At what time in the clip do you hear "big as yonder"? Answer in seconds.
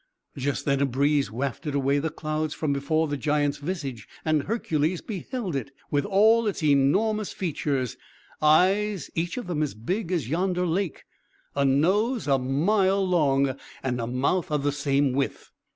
9.75-10.65